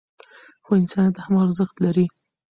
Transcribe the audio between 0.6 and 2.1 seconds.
خو انسانیت هم ارزښت لري.